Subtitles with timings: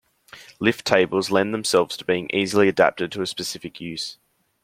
[0.59, 4.17] Lift tables lend themselves to being easily adapted to a specific use.